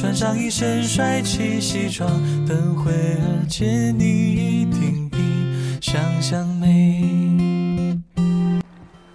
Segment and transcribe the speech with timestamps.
[0.00, 2.08] 穿上一身帅气西装，
[2.46, 5.18] 等会儿见你一定比
[5.78, 8.00] 想象美。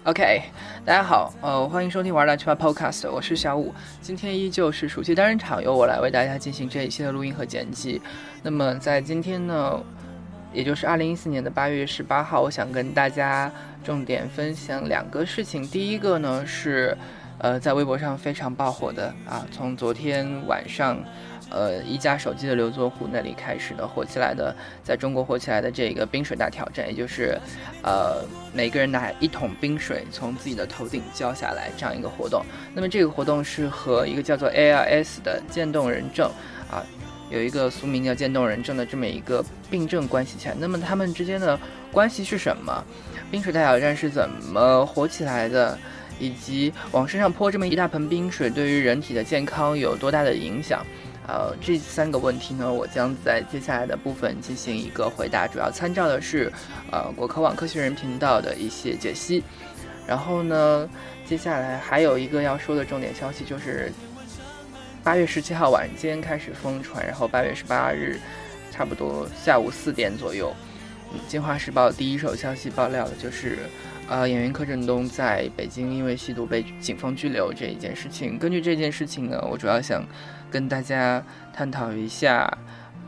[0.04, 0.44] OK。
[0.84, 3.74] 大家好，呃，欢迎收听玩乱七八 Podcast，我是小五。
[4.00, 8.00] 今天依旧是暑期单人场，由我来为大家进行这一期的录音和剪辑。
[8.44, 9.82] 那么在今天呢，
[10.52, 13.50] 也就是二零一四年的八月十八号，我想跟大家
[13.82, 15.66] 重点分享两个事情。
[15.66, 16.96] 第一个呢是，
[17.38, 20.98] 呃，在微博上非常爆火的啊，从昨天晚上。
[21.48, 27.38] 呃，一加手机的刘作虎那里开始的火起来的，在中国火起来的这个冰水大挑战，也就是，
[27.84, 32.44] 呃，每个人拿一桶冰水从自己的头顶浇下来这样一个活动。
[32.74, 36.28] 那么这个活动是和一个叫做 ALS 的渐冻人症
[36.68, 36.82] 啊，
[37.30, 40.54] 有一个俗名叫渐冻人症的这么一个病症关系起来。
[40.58, 41.56] 那么他们之间的
[41.92, 42.82] 关系是什么？
[43.30, 45.78] 冰水大挑战是怎么火起来的？
[46.18, 50.84] 以及往身上泼这么一大盆冰水，对于人体的健康有多大的影响？
[51.28, 56.52] 呃，这三个问题呢，我将在接下来的部分进行一个回答，主要参照的是
[56.92, 59.42] 呃国科网科学人频道的一些解析。
[60.06, 60.88] 然后呢，
[61.28, 63.92] 接下来还有一个要说的重点消息，就是
[65.02, 68.20] 八月十七号晚间开始疯传，然后八月十八日
[68.70, 70.54] 差不多下午四点左右，
[71.12, 73.58] 嗯，《京华时报》第一手消息爆料的就是，
[74.08, 78.38] 呃，演员柯震东在北京因为吸毒被警方拘留这一件事情。
[78.38, 80.04] 根据这件事情呢，我主要想。
[80.48, 81.22] 跟大家
[81.52, 82.48] 探讨一下，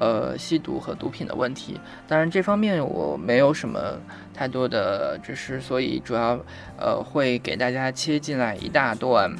[0.00, 1.80] 呃，吸毒和毒品的问题。
[2.06, 3.96] 当然，这方面我没有什么
[4.34, 6.38] 太多的知识，所以主要
[6.76, 9.32] 呃会给大家切进来一大段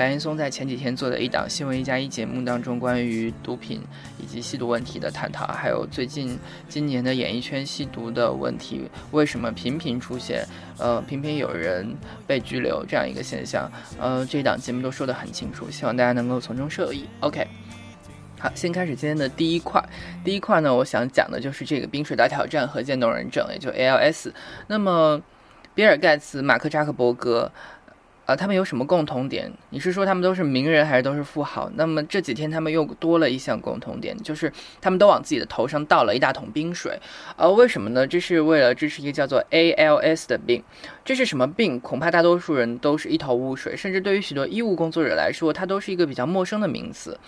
[0.00, 3.82] 白岩松在前几天做的一档新闻一加一节目当中关于毒品
[4.18, 6.38] 以及吸毒问题的探讨，还有最近
[6.70, 10.42] 今年的演艺圈吸毒的问题为什么频频出现，
[10.78, 11.94] 呃，频频有人
[12.26, 17.04] 被拘留这样一个现象，呃，这档节目都说得很清楚，希望大家能够从中受益。
[17.20, 17.46] OK。
[18.38, 19.86] 好，先开始今天的第一块。
[20.24, 24.32] 第一块呢，我想讲的就是这个冰水大挑战和渐冻人症，也就 ALS。
[24.66, 25.20] 那么，
[25.74, 27.52] 比尔盖茨、马克扎克伯格，
[28.30, 29.50] 呃，他们有什么共同点？
[29.70, 31.68] 你是说他们都是名人，还是都是富豪？
[31.74, 36.96] 那么这几天他们又多了一项共同点，就是他们都往自己的头上倒了一大桶冰水。
[37.34, 38.06] 呃，为什么呢？
[38.06, 40.62] 这是为了支持一个叫做 ALS 的病。
[41.04, 41.80] 这是什么病？
[41.80, 47.18] 恐怕大多数人都是一头雾水，甚至对于许多医务工作者来说，它都是一个比较陌生的名词。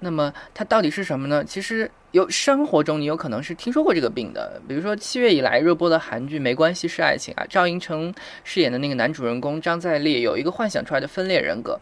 [0.00, 1.44] 那么它到底是什么呢？
[1.44, 8.12] 其实有生活中你有可能是听说过这个病的，比如说七月以来热播的韩剧《没关系是爱情》啊，赵寅成
[8.42, 11.78] 饰演的那个男主人公张在烈有一个幻想出来的分裂人格，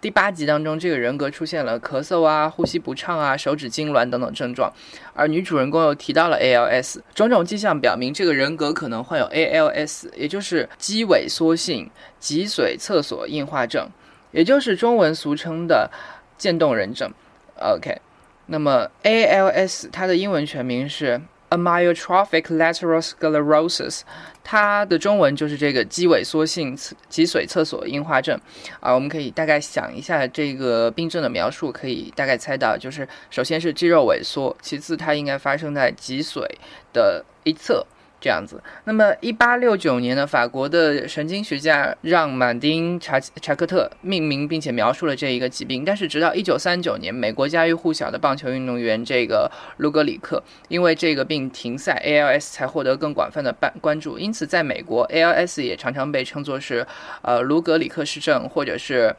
[0.00, 4.72] 第八集当中这个人格出现了咳嗽啊、呼吸不畅啊、手指痉挛等等症状，
[5.14, 11.90] 而女主人公又提到了 ALS，种种迹象表明这个人格可能患有 ALS，也就是肌萎缩性
[12.20, 13.88] 脊髓侧索硬化症，
[14.30, 15.90] 也就是中文俗称的
[16.36, 17.10] 渐冻人症。
[17.60, 18.00] OK，
[18.46, 21.20] 那么 ALS 它的英文全名是
[21.50, 24.00] Amyotrophic Lateral Sclerosis，
[24.42, 26.76] 它的中文就是这个肌萎缩性
[27.08, 28.40] 脊髓侧索硬化症
[28.80, 28.92] 啊。
[28.92, 36.46] 我们可以大概想一下这个病症的描述，可以大概猜到，就是首先是肌肉萎缩，其次它应该发生在脊髓
[36.92, 37.86] 的一侧。
[38.22, 45.84] 这样子，那么一八六九年呢，法国的神经学家让·马丁查查克特命名并且描述了这一个疾病。
[45.84, 54.16] 但是直到一九三九年，美国家喻户晓的棒球运动员这个卢格里克因为这个病停赛，ALS 才获得更广泛的关关注。
[54.16, 56.86] 因此，在美国，ALS 也常常被称作是
[57.22, 59.12] 呃卢格里克氏症，或者是。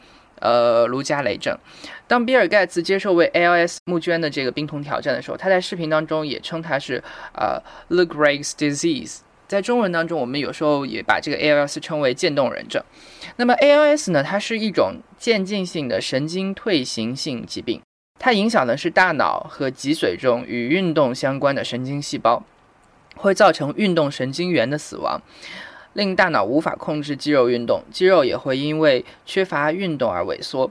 [0.44, 1.58] 呃，卢加雷症。
[2.06, 7.02] 当比尔盖茨接受为 ALS 募捐的这个冰桶挑战的时候，他在视频当中也称它是
[7.34, 7.58] 呃
[7.88, 9.20] The Graves Disease。
[9.48, 12.84] 在中文当中，我们有时候也把这个 ALS 称为渐冻人症。
[13.38, 17.82] 那么 ALS 呢，它是一种渐进性的神经退行性疾病，
[18.20, 22.44] 它影响的是大脑和脊髓中与运动相关的神经细胞，
[23.16, 25.22] 会造成运动神经元的死亡。
[25.94, 30.70] 令大脑无法控制肌肉运动，肌肉也会因为缺乏运动而萎缩。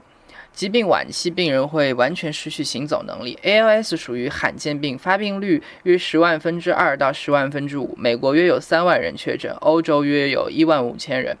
[0.51, 3.39] 疾病晚期病人会完全失去行走能力。
[3.43, 11.35] ALS 属于罕见病，发病率约十万分之二到十万分之五，美国约有三万人确诊，欧洲约有一万五千人。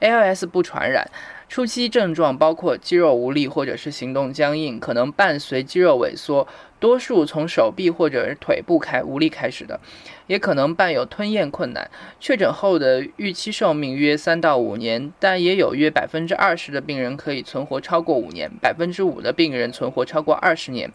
[0.00, 1.10] ALS 不传染。
[1.48, 6.46] 初期症状包括肌肉无力或者是行动僵硬，可能伴随肌肉萎缩，
[6.80, 9.78] 多数从手臂或者是腿部开无力开始的，
[10.26, 11.88] 也可能伴有吞咽困难。
[12.18, 20.90] 确诊后的预期寿命约三到五年，但也有约百分之二十的病人可以存活超过五年，百分之五的病人存活超过二十年。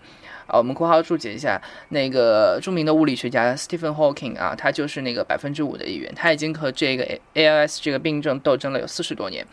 [0.48, 9.46] 啊，我们括号注解一下，那个著名的物理学家 Stephen Hawking 啊，他就是那个百分之五的一员，他已经和这个 ALS 这个病症斗争了有四十多年。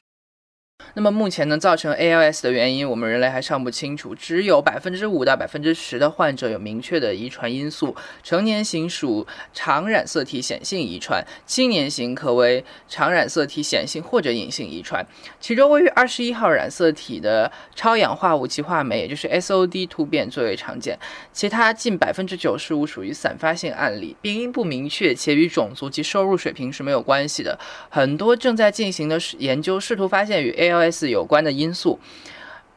[0.97, 4.15] 那么目前呢，造成 ALS 的原因，我们人类还尚不清楚。
[4.15, 7.95] 只有百分之五到百分之十的患者有明确的遗传因素。
[8.23, 15.07] 成年型属常染色体显性遗传，青年型可为常染色体显性或者隐性遗传。
[15.39, 20.99] 其中位于二十一号染色体的超氧化物歧化酶，也就是 SOD 突变最为常见。
[21.31, 27.59] 其他近百分之九十五属于散发性案例，病因不明确，且与种族及收入水平是没有关系的。
[27.91, 31.99] 很多正在进行的研究试图发现与 A ALS 有关的因素。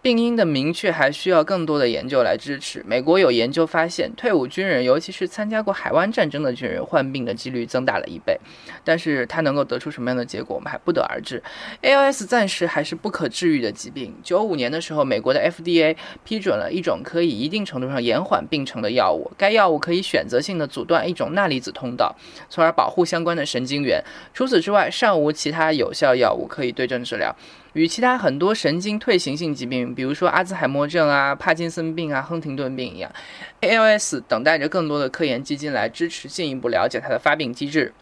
[0.01, 2.81] 病因的明确还需要更多的研究来支持。
[2.87, 8.39] 美国有研究发现，退伍军人，尤其是参加过海湾战争的军人，患病的几率增大了一倍。
[8.85, 11.43] 但是它能够得出什么样的结果，我们还不得而知。
[11.81, 14.15] ALS 暂时还是不可治愈的疾病。
[14.23, 15.93] 九五年的时候，美国的 FDA
[16.23, 22.15] 批准了一种可以一定程度上延缓病程的药物，该药物可以选择性的阻断一种钠离子通道，
[22.49, 24.01] 从而保护相关的神经元。
[24.33, 27.35] 除此之外，尚无其他有效药物可以对症治疗。
[27.73, 33.11] 与其他很多神经退行性疾病，比如说阿兹海默症啊、帕金森病啊、亨廷顿病一样
[33.61, 37.93] ，ALS 等待着更多的科研基金来支持进一步了解它的发病机制。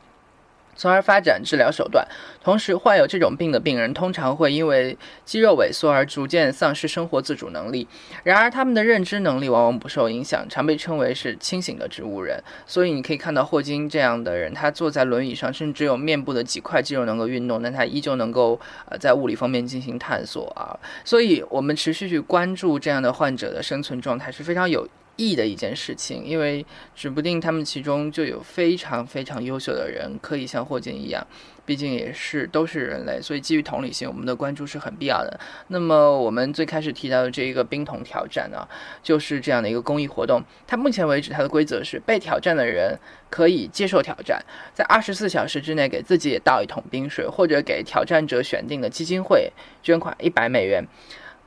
[0.78, 2.08] 从而发展治疗手段。
[2.42, 7.86] 同时，患有这种病的病人通常会因为肌肉萎缩而逐渐丧失生活自主能力。
[8.24, 12.42] 然而，他们的认知能力往往不受影响，常被称为是清醒的植物人。
[12.66, 18.58] 所以，你可以看到霍金这样的人，他坐在轮椅上，甚至只有面部的几块肌肉能够运动，但他依旧能够
[18.90, 20.78] 呃在物理方面进行探索啊。
[21.04, 24.88] 所以，我们持续去关注这样的患者的生存状态是非常有。
[25.18, 26.66] 意的一件事情，因为
[26.96, 31.25] 指不定他们其中就有非常非常优秀的人，可以像霍金一样，
[31.66, 35.40] 毕竟也是都是人类，所以基于同理心，我们的关注是很必要的。
[35.68, 38.68] 那么我们最开始提到的这一个冰桶挑战呢，
[39.04, 40.42] 就是这样的一个公益活动。
[40.66, 42.98] 它目前为止，它的规则是被挑战的人
[43.30, 44.42] 可以接受挑战，
[44.74, 50.86] 在二十四小时之内给自己也倒一桶冰水，或者给挑战者选定的基金会捐款一百美元。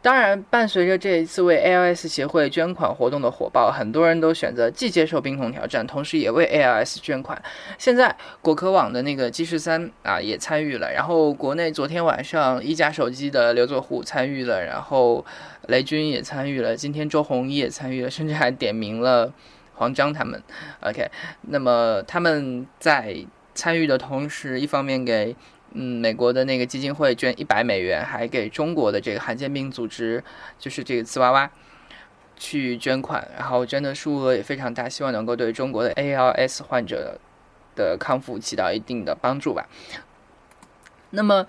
[0.02, 7.41] 当然，伴随着这一次为 ALS 协会捐款活动的火爆，很多人都选择既接受冰桶挑战，同时也为 ALS 捐款。
[7.76, 15.23] 现在果壳网的那个 G 十三啊也参与了，然后国内昨天晚上一加手机的刘作虎参与了，然后
[15.69, 19.31] 雷军也参与了，今天周鸿祎也参与了，甚至还点名了
[19.75, 20.43] 黄章他们。
[20.81, 21.11] OK，
[21.43, 23.17] 那么他们在
[23.55, 25.37] 参与的同时，一方面给。
[25.72, 30.22] 嗯，美国的那个基金会捐一百美元，还给中国的这个罕见病组织，
[30.58, 31.50] 就是这个瓷娃娃，
[32.37, 37.19] 去捐款，然后捐的数额也非常大，希望能够对中国的 ALS 患者
[37.77, 39.69] 的康复起到一定的帮助吧。
[41.10, 41.46] 那么。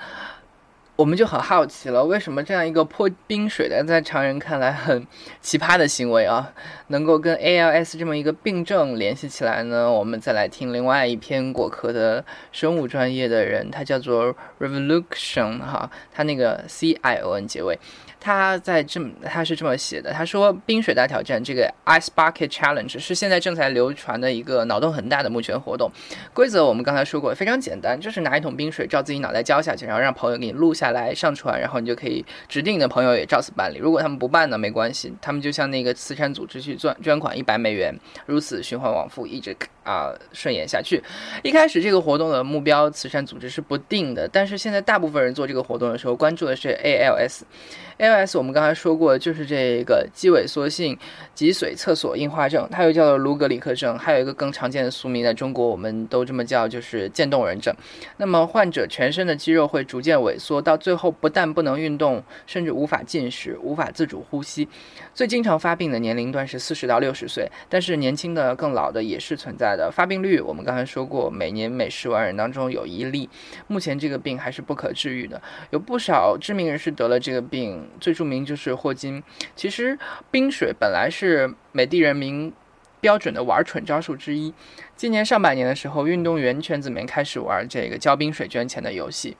[1.02, 5.08] 我们就很好奇了，为什么这样一个泼冰水的，在常人看来很
[5.42, 6.54] 奇葩的行为啊，
[6.90, 9.92] 能够跟 ALS 这么一个病症联系起来呢？
[9.92, 17.80] 我们再来听另外一篇果壳的生物专业的人，他叫做 Revolution 哈，他那个 C I O N 结尾。
[18.24, 25.92] 他在这么，他是这么写的，他说冰水大挑战这个 Ice Bucket Challenge 是现在正在流传的一个脑洞很大的募捐活动。
[26.32, 33.80] 规则我们刚才说过，非常简单，就是拿一桶冰水照自己脑袋浇下去，然后让朋友给你录下来上传，然后你就可以指定你的朋友也照此办理。
[33.80, 37.92] 如果他们不办呢，没关系，他们就像那个慈善组织去捐捐款一百美元，
[38.28, 41.02] 如此循环往复，一直啊顺延下去。
[41.42, 48.11] 一开始这个活动的目标慈善组织是不定的，但是现在大部分人做这个活动的时候关注的是 ALS，AL。
[48.12, 50.98] ALS 我们刚才说过，就是这个肌萎缩性
[51.34, 57.74] 脊髓侧索硬化症，它又叫做卢格里克症，还有一个更常见的俗名，在中国我们都这么叫，就是渐冻人症。
[58.18, 64.68] 那么患者全身的肌肉会逐渐萎缩，到最后不但不能运动，甚至无法进食，无法自主呼吸。
[65.14, 69.90] 最经常发病的年龄段是四十到六十岁，但是年轻的、更老的也是存在的。
[69.90, 73.30] 发病率我们刚才说过，每年每十万人当中有一例。
[73.68, 77.88] 目前这个病还是不可治愈的，有不少知名人士得了这个病。
[78.02, 79.24] 最著名就是霍金。
[79.56, 79.98] 其实
[80.30, 82.52] 冰水本来是美帝人民
[83.00, 84.54] 标准的玩蠢招数之一。
[84.98, 89.38] 今年上半年的时候，运动员圈子里面开始玩这个浇冰水捐钱的游戏。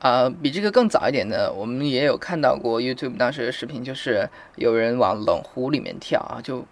[0.00, 4.26] 呃，比这个更早一点的，我们也有看到过 YouTube 当时的视频，就是
[4.56, 6.64] 有人往冷湖里面跳啊，就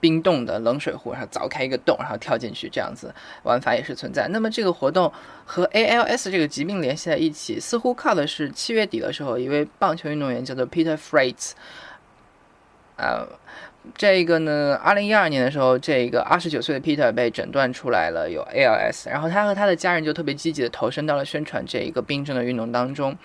[0.00, 4.26] 冰冻的冷水壶，然后凿开一个洞，然后跳进去，这样子玩法也是存在。
[4.28, 5.12] 那么这个活动
[5.44, 11.52] 和 ALS 这个疾病联系在一起，似乎靠的是七月底的时候，一位棒球运动员叫做 Peter Freites，
[12.96, 13.26] 呃。
[13.96, 23.16] 这个呢，二零一二年的时候，这个二十九岁的 Peter 被诊断出来了有 ALS，然后他和他的家人就特别积极的投身到了宣传这一个病症的运动当中。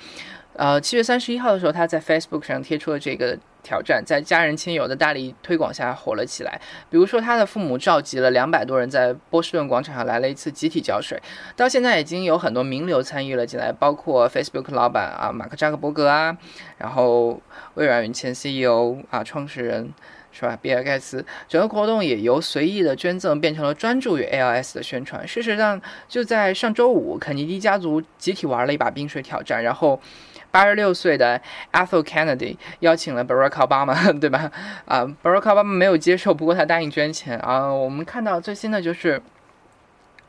[0.57, 6.59] 呃，七月三十一号的时候，他在 Facebook 上贴出了这个挑战，在家人亲友的大力推广下火了起来。
[6.89, 11.21] 比如说，他的父母召集了两百多人在波士顿广场上来了一次集体浇水，
[11.55, 16.38] 到现在已经有很多名流参与了进来，包括 Facebook 老板啊马克扎克伯格啊，
[16.77, 17.41] 然后
[17.74, 19.93] 微软云前 CEO 啊创始人。
[20.38, 20.59] 是吧？
[20.62, 25.25] 比尔盖茨整个活动也由随意的捐赠变成了专注于 ALS 的宣传。
[25.25, 29.97] 事实上，就在上周五，肯尼迪家族集体玩了一把冰水挑战，然后
[30.55, 31.41] 八十六岁的
[31.74, 34.50] Ethel Kennedy 邀请了 Barack Obama， 对吧？
[34.85, 37.67] 啊，Barack Obama 没有接受，不过他答应捐钱啊。
[37.67, 39.21] 我们看到最新的就是。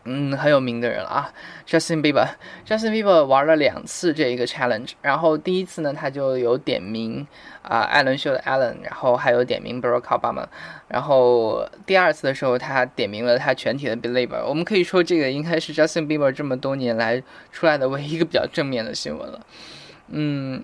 [0.08, 1.32] 嗯，很有名的人了啊
[1.66, 7.26] ，Justin Bieber，Justin Bieber 玩了两次这一个 challenge，然后第一次呢，他就有点名
[7.62, 10.44] 啊，艾伦秀的 Allen，然后还有点名 Barack Obama，
[10.86, 19.40] 然后第二次的时候，他点名了他全体的 Believer，我们可以说这个应该是 Justin Bieber 这么多年来出来的唯一一个比较正面的新闻了，
[20.08, 20.62] 嗯。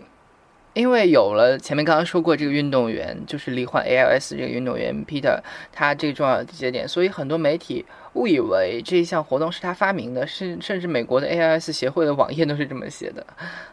[0.74, 5.38] 因为有了前面刚刚说过这个运动员，就是罹患 ALS 这个运动员 Peter，
[5.70, 7.84] 他这个重要的节点，所以很多媒体
[8.14, 13.26] 误以为这一项活动是他发明的，甚甚至美国的 ALS 协会的网页都是这么写的，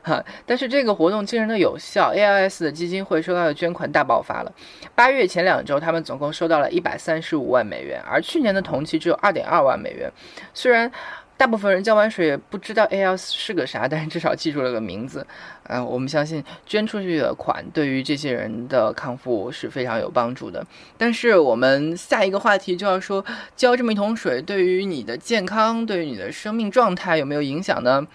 [0.04, 0.22] 哈。
[0.46, 4.52] 但是这个活动惊人的有效，ALS 的基金会收到的捐款大爆发了。
[4.94, 10.12] 八月前两周，他们总共收到了一百三十五万美元，而去年的同期只有二点二万美元。
[10.54, 10.92] 虽然
[11.40, 15.26] 大部分人浇完水也不知道 ALS 是个啥，但是至少记住了个名字。
[15.64, 20.68] 嗯，我们相信捐出去的款对于这些人的康复是非常有帮助的。
[20.98, 23.24] 但是我们下一个话题就要说，
[23.56, 28.06] 浇这么一桶水对于你的健康、对于你的生命状态有没有影响呢？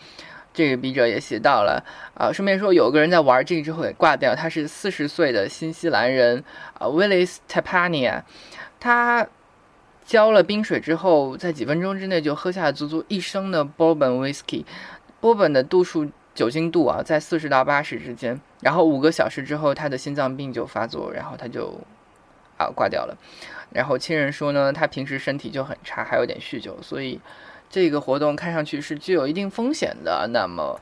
[0.52, 2.30] 这个笔者也写到了啊。
[2.30, 8.20] 顺便说，有个人在玩这个之后也挂掉，他是四十岁的新西兰人啊，Willis Tapania，
[8.78, 9.26] 他。
[10.04, 14.64] 浇了冰水之后，在几分钟之内就喝下了足足一升的波本 whisky，
[15.18, 18.38] 波本的度数酒精度啊在四十到八十之间。
[18.60, 21.80] 然后五个小时之后，他的心脏病就发作，然后他就
[22.58, 23.16] 啊挂掉了。
[23.70, 27.18] 然后亲人说呢，他平时身体就很差，还有点酗酒，所以
[27.70, 30.28] 这个活动看上去是具有一定风险的。
[30.32, 30.78] 那么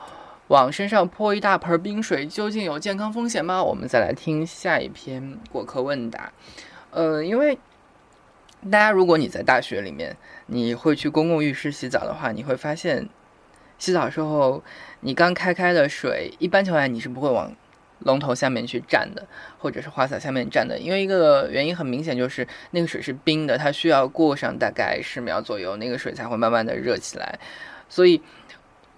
[0.49, 3.63] 往身上泼一大盆冰水，究竟有健康风险吗？
[3.63, 6.33] 我们再来听下一篇果壳问答。
[6.91, 7.57] 呃，因为。
[8.71, 10.15] 大家，如果你在大学里面，
[10.47, 13.07] 你会去公共浴室洗澡的话，你会发现，
[13.77, 14.63] 洗澡时候
[15.01, 17.55] 你刚开开的水，一般情况下你是不会往
[17.99, 19.27] 龙头下面去站的，
[19.59, 27.39] 或者是花洒下面站的，因为一个原因很明显，就是那个水是冰的，它需要过上大概十秒左右，那个水才会慢慢的热起来，
[27.89, 28.21] 所以。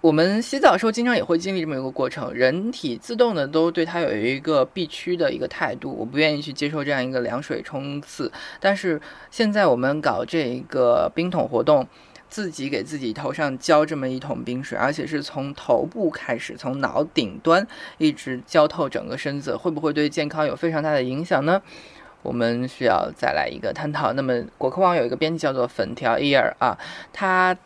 [0.02, 8.30] 我们洗澡的时候，经常也会经历这么一个过程，人体自动的都对它有一个避区的一个态度，我不愿意去接受这样一个凉水冲刺。
[8.60, 9.00] 但是
[9.30, 11.84] 现在我们搞这个冰桶活动，
[12.28, 17.66] 自己给自己头上浇这么一桶冰水，而且是从头部开始，从脑顶端
[17.98, 21.60] 一直浇透整个身子，会不会对健康有非常大的影响呢？
[22.22, 24.12] 我们需要再来一个探讨。
[24.12, 26.78] 那么果壳网有一个编辑叫做粉条 ear 啊，
[27.12, 27.56] 他。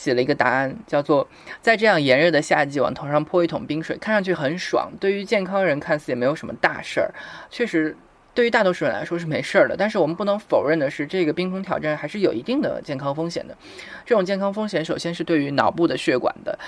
[0.00, 1.28] 写了一个答案，叫做
[1.60, 4.90] 在这样炎热的夏季往头上泼一桶冰水，看上去很爽。
[4.98, 7.12] 对于健康人看似也没有什么大事儿，
[7.50, 7.94] 确实
[8.32, 9.76] 对于大多数人来说是没事儿的。
[9.76, 13.54] 但是我们不能否认的是，这个冰桶挑战还是有一定的健康风险的。
[14.06, 16.58] 这种健康风险首先是对于脑部的血管的。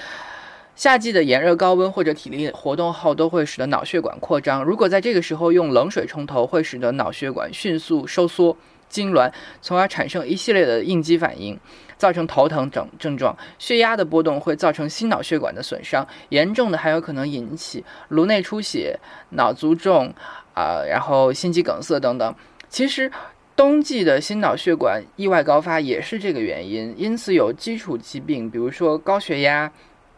[0.77, 8.55] 夏季的炎热高温或者体力活动后都会使得脑血管扩张，如果在这个时候用冷水冲头，会使得脑血管迅速收缩。
[8.91, 11.59] 痉挛，从而产生一系列的应激反应，
[12.02, 13.37] 造成头疼等症状。
[13.61, 18.99] 血压的波动会造成心脑血管的损伤，严重的还有可能引起颅内出血、
[19.30, 20.12] 脑卒中，
[20.52, 22.35] 啊，然后心肌梗塞等等。
[22.68, 23.09] 其实，
[23.54, 26.92] 冬季的心脑血管意外高发也是这个原因。
[26.99, 29.71] 因此，有基础疾病，比如说高血压、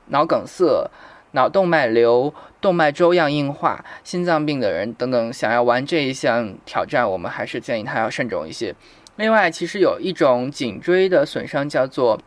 [0.07, 0.91] 脑梗塞。
[1.37, 8.73] 脑动脉瘤、动脉粥样硬化、心脏病的人等等，想要玩这一项挑战，我们还是建议他要慎重一些。
[9.17, 12.21] 另外，其实有一种颈椎的损伤叫做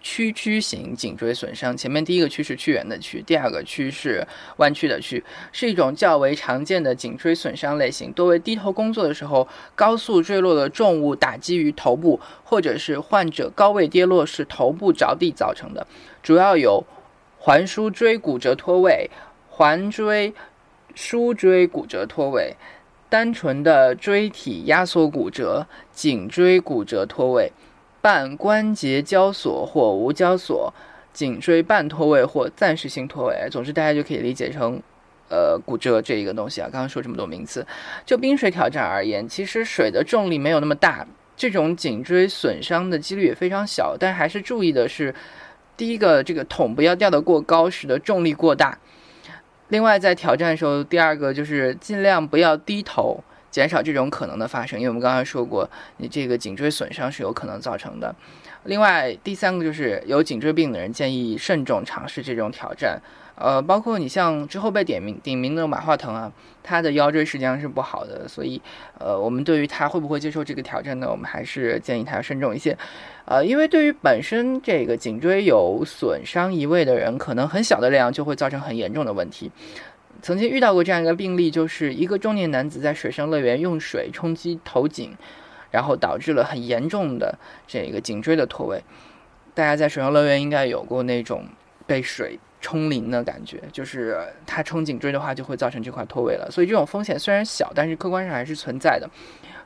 [0.00, 4.26] 屈曲型颈椎损伤，前面第一个屈是屈原的屈，第二个屈是
[4.58, 15.86] 弯曲的屈，是一种较为常见的颈椎损伤类型，多为低头工作的时候高速坠落的重物打击于头部，或者是患者高位跌落时头部着地造成的，
[16.22, 16.84] 主要有。
[17.38, 19.08] 环枢椎骨折脱位、
[19.48, 20.34] 环椎
[20.96, 22.56] 枢椎骨折脱位、
[23.08, 27.52] 单纯的椎体压缩骨折、颈椎骨折脱位、
[28.00, 30.72] 半关节交锁或无交锁、
[31.12, 33.48] 颈椎半脱位或暂时性脱位。
[33.50, 34.80] 总之，大家就可以理解成。
[35.28, 37.66] 呃，骨折这一个东西啊，刚刚说这么多名词，
[38.04, 41.04] 就冰水挑战而言，其实水的重力没有那么大，
[41.36, 43.96] 这种颈椎损伤的几率也非常小。
[43.98, 45.12] 但还是注意的是，
[45.76, 48.78] 第一个，这个桶不要掉得过高，使得重力过大。
[49.68, 53.22] 另外，在挑战的时候，第二个就是尽量不要低头，
[53.56, 58.14] 减少这种可能的发生，因为我们刚刚说过，你这个颈椎损伤是有可能造成的。
[58.64, 63.00] 另外，第三个就是有颈椎病的人建议慎重尝试这种挑战。
[63.36, 66.30] 呃，包括你像之后被点名点名的马化腾啊，
[66.62, 68.60] 他的腰椎实际上是不好的，所以，
[68.98, 71.10] 呃，我们对于他会不会接受这个挑战呢？
[71.10, 72.76] 我们还是建议他要慎重一些，
[73.24, 79.50] 呃，因为对于本身这个颈椎有损伤移位的人，可能很小的量就会造成很严重的问题。
[80.22, 85.16] 曾经遇到过这样一个病例，就是一个中年男子在水上乐园用水冲击头颈，
[85.70, 88.82] 然后导致了很严重的这个颈椎的脱位。
[89.54, 91.44] 大家在水上乐园应该有过那种
[91.86, 92.38] 被水。
[92.58, 96.50] 冲淋的感觉，就是他冲颈椎的话，就会造成这块脱位了。
[96.50, 99.08] 所以这种风险虽然小，但是客观上还是存在的。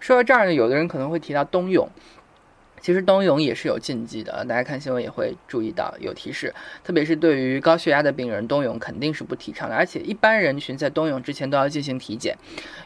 [0.01, 1.89] 说到这儿呢，有的人可能会提到冬泳。
[2.81, 9.77] 其实冬泳也是有禁忌的，大家看新闻也会注意到有提示，特别是对于高血压的病人，冬泳肯定是不提倡的。
[9.77, 12.35] 而且一般人群在冬泳之前都要进行体检，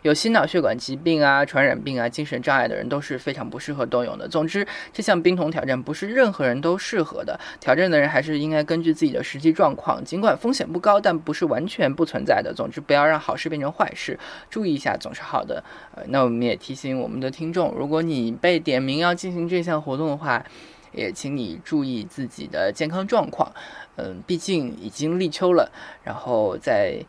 [0.02, 4.26] 有心脑血管疾病啊、传染病啊、精神障碍的人都是非常不适合冬泳的。
[4.26, 12.52] 总之，这项冰桶挑战不是任何人都适合的，挑战的人还是应该根据自己的实际状况，尽管风险不高，但不是完全不存在的。
[12.52, 14.18] 总之，不要让好事变成坏事，
[14.50, 15.62] 注意一下总是好的。
[15.94, 19.83] 呃，那我们也提醒我们的听众，如果你被点名要进行这项。
[19.84, 20.44] 活动的话，
[20.92, 23.52] 也请你注意自己的健康状况。
[23.96, 25.70] 嗯，毕竟已经立秋了，
[26.02, 27.04] 然后在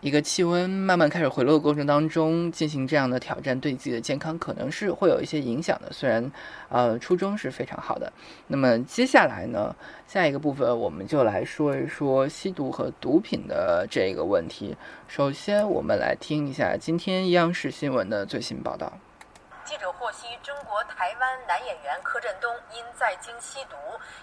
[0.00, 5.90] 一个气温慢慢开始回落的过程当中进行这样的挑战，对自己的健康可能是会有一些影响的。
[5.90, 6.30] 虽然，
[6.68, 8.12] 呃，初衷是非常好的。
[8.46, 9.74] 那么接下来呢，
[10.06, 14.76] 下一个部分我们就来说一说吸毒和毒品的这个问题。
[15.08, 18.92] 首先，我们来听一下今天央视新闻的最新报道。
[19.64, 23.76] 记者获悉，中国台湾男演员柯震东因在京吸毒，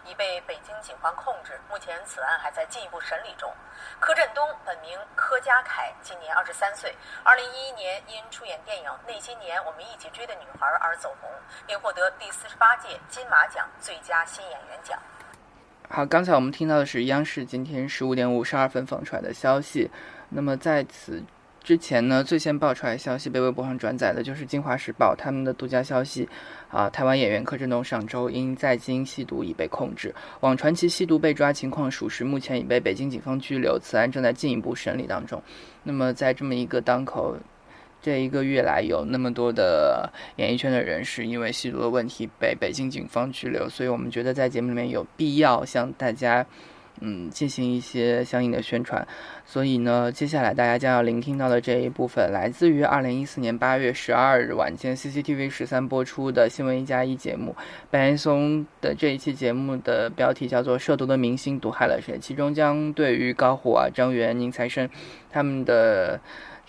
[0.06, 1.60] 已被北京警方控制。
[1.70, 3.52] 目前，此案还在进一步审理中。
[4.00, 6.94] 柯震东本名柯家凯，今年二十三岁。
[7.24, 11.30] 二零一一年因出演电影《那些年我们一起追的女孩》而走红，
[11.66, 15.00] 并获得第四十八届金马奖最佳新演员奖。
[15.90, 19.90] 好，刚才我们听到的是央视今天十五点五十二分放出来的消息。
[20.30, 21.24] 那么在此。
[21.64, 26.28] 之前呢，最先爆出来消息被微博上转载的就是《京华时报》他们的独家消息，
[26.70, 35.42] 啊，台湾演员柯震东上周因在京吸毒已被控制，网传其吸毒被抓情况属实，目前已被北京警方拘留，此案正在进一步审理当中。
[35.84, 37.38] 那么在这么一个当口，
[38.02, 46.46] 这一个月来有那么多的演艺圈的人士因为吸毒的问题被北京警方拘留，所以我们觉得在节目里面有必要向大家。
[47.02, 49.08] 嗯，进行一些相应的宣传，
[49.46, 57.56] 所以呢，接下来大家将要聆听到的这一部分，来自于二零一四年八月十二日晚间 CCTV 十三播出的新闻一加一节目，
[57.90, 64.90] 白岩松的这一期节目的标题叫做《涉毒的明星毒害了谁》，其中将对于高虎啊、张元、宁财神
[65.30, 66.20] 他们的。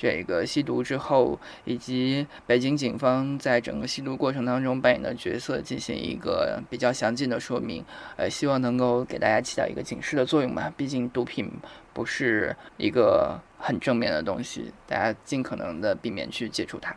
[0.00, 7.84] 这个吸毒之后，以及北京警方在整个吸毒过程当中扮演的角色进行一个比较详尽的说明，
[8.16, 10.72] 呃，希望能够给大家起到一个警示的作用吧。
[10.74, 11.52] 毕竟毒品
[11.92, 16.96] 不是一个很正面的东西，大家尽可能的避免去接触它。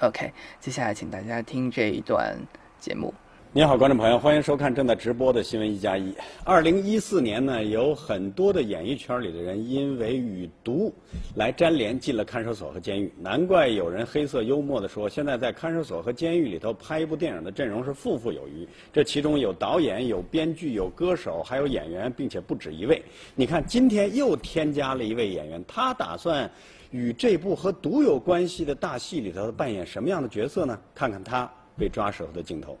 [0.00, 2.36] OK，接下来请大家听这一段
[2.80, 3.14] 节目。
[3.56, 6.12] 你好，观众朋友，欢迎收看正在直播的新闻一加一。
[6.42, 10.92] 二零一四年呢，有很多的演艺圈里的人因为与毒
[11.36, 13.12] 来沾连，进了看守所和监狱。
[13.16, 18.66] 难怪有人黑色幽默的说，现在在看守所和监狱里头拍一部电影的阵容是富富有余。
[18.92, 23.00] 这其中有导演、有编剧、有歌手，还有演员，并且不止一位。
[23.36, 26.50] 你看，今天又添加了一位演员，他打算
[26.90, 30.76] 与这部和毒有关系的大戏里头扮演什么样的角色呢？
[30.92, 32.76] 看看他被抓时候的镜头。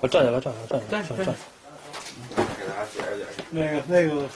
[0.00, 1.36] 我站起来，站起来，站起来，站起来。
[2.58, 3.42] 给大家解释解释。
[3.50, 4.28] 那个，那个，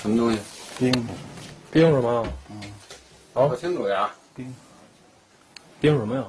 [0.00, 0.38] 什么东西？
[0.78, 0.92] 冰，
[1.70, 2.26] 冰什么？
[2.50, 2.60] 嗯。
[3.34, 4.08] 好，说清楚点。
[4.34, 4.54] 冰，
[5.80, 6.24] 冰什么呀？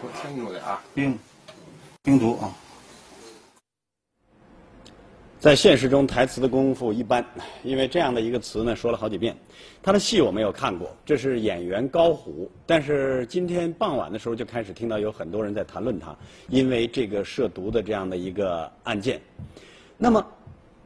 [0.00, 0.62] 说清楚点。
[0.94, 1.18] 冰，
[2.02, 2.52] 冰毒啊。
[5.40, 7.24] 在现实中，台词的功夫一般，
[7.64, 9.34] 因为这样的一个词呢，说了好几遍。
[9.82, 12.50] 他的戏我没有看过，这是演员高虎。
[12.66, 16.14] 但是今天傍晚的时候就开始听到有很多人在谈论他，
[16.50, 19.18] 因为这个涉毒的这样的一个案件。
[19.96, 20.22] 那么，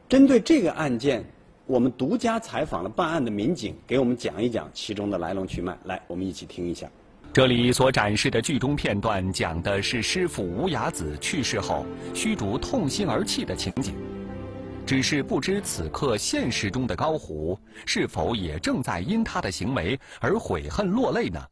[0.07, 1.21] 针对这个案件，
[1.65, 5.77] 我们独家采访了办案的民警，给我们讲一讲其中的来龙去脉。
[5.83, 6.89] 来，我们一起听一下。
[7.33, 13.93] 这里所展示的剧中片段，讲的是师傅吴雅子去世后，虚竹痛心而泣的情景。
[14.85, 21.43] 只是不知此刻现实中的高虎是否也正在因他的行为而悔恨落泪呢？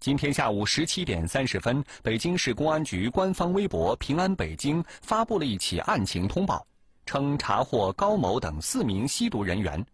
[0.00, 6.66] 今天下午十七点三十分，北京市公安局官方微博“平安北京”发布了一起案情通报，
[7.04, 9.84] 称查获高某等四名吸毒人员。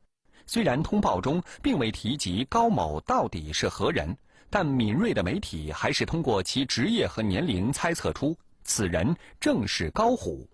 [0.47, 4.17] 虽然通报中并未提及高某到底是何人，
[4.49, 10.49] 但敏锐的媒体还是通过其职业和年龄猜测出此人正是高虎。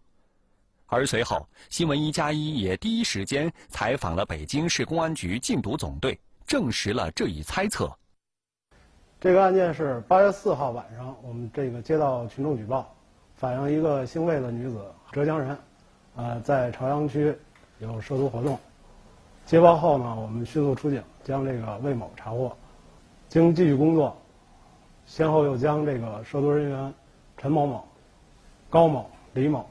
[0.90, 7.88] 而随后，新闻一加一也第一时间采访了北京市公安局禁毒总队，证实了这一猜测。
[9.20, 12.92] 这个案件是八月四号晚上，我们这个接到群众举报，
[13.36, 15.56] 反映一个姓魏的女子，浙江人，
[16.16, 17.32] 呃，在朝阳区
[17.78, 18.58] 有涉毒活动。
[19.46, 22.52] 接报后呢，我们迅速出警，将这个魏某查获。
[23.28, 24.20] 经继续工作，
[25.06, 26.92] 先后又将这个涉毒人员
[27.36, 27.86] 陈某某、
[28.68, 29.69] 高某、李某。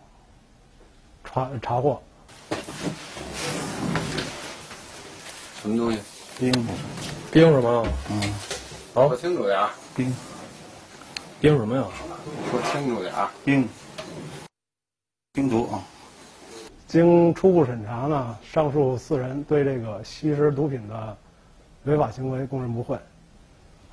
[1.32, 2.02] 查查获，
[5.62, 6.00] 什么东西？
[6.40, 6.52] 冰，
[7.32, 7.88] 冰什么？
[8.10, 8.34] 嗯，
[8.96, 9.70] 好，说清楚点儿。
[9.96, 10.12] 冰，
[11.40, 11.84] 冰什么呀？
[12.50, 13.30] 说清楚点儿。
[13.46, 13.70] 冰，
[15.34, 15.84] 冰毒啊。
[16.88, 21.16] 经初步审查呢，上述四人对这个吸食毒品的
[21.84, 22.98] 违法行为供认不讳。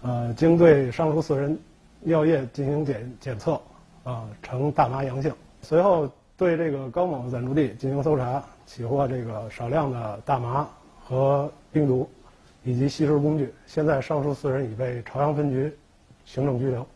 [0.00, 1.58] 呃，经对上述四人
[2.00, 3.60] 尿液进行检检测，
[4.04, 5.30] 啊，呈大麻阳性。
[5.60, 6.10] 随后。
[6.36, 10.68] 对这个高某暂住地进行搜查，起获这个少量的大麻
[11.02, 12.06] 和冰毒，
[12.62, 13.54] 以及吸食工具。
[13.66, 15.74] 现在上述四人已被朝阳分局
[16.26, 16.86] 行政拘留。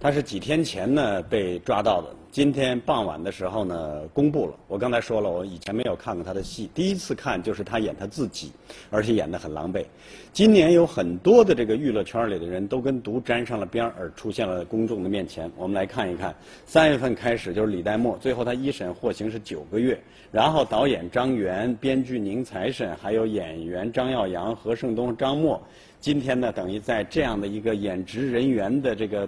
[0.00, 2.17] 他是几天前呢被抓到的。
[2.30, 4.52] 今天傍晚的时候呢，公布了。
[4.68, 8.52] 我刚才说了，我以前没有看过他的戏，第一次看就是他演他自己，
[8.90, 9.82] 而且演得很狼狈。
[10.30, 15.50] 今年有很多的这个娱乐圈里的人都跟毒沾上了边儿，而出现了公众的面前。
[15.56, 16.34] 我们来看一看，
[16.66, 19.98] 三月份开始就是李代沫，最后他一审获刑是九个月，
[20.30, 25.60] 然后导演张元、编剧宁财神，还有演员张耀扬、何胜东、张默，
[25.98, 29.26] 今天呢，等于在这样的一个演职人员的这个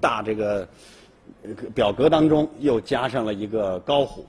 [0.00, 0.66] 大这个。
[1.74, 4.24] 表格当中又加上了一个高虎。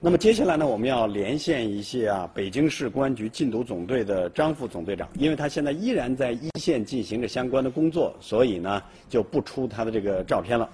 [0.00, 10.68] 那么接下来呢，我们要连线一些啊，北京市公安局禁毒总队的张副总队长，因为他现在依然在一线进行着相关的工作，所以呢就不出他的这个照片了。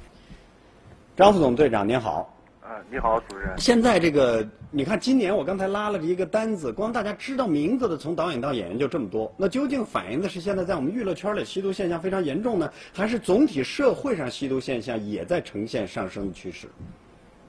[1.16, 2.34] 张副总队长您好。
[2.64, 3.59] 啊，你好，主持人。
[3.59, 9.31] 现在这个，你看，今年我刚才拉了一个单子，光大家知道名字的，从导演到演员就这么多。
[9.37, 16.66] 那究竟反映的是现在在我们娱乐圈里吸毒现象非常严重呢，还是总体社会上吸毒现象也在呈现上升的趋势？